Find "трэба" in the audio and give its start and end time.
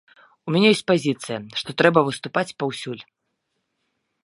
1.83-1.99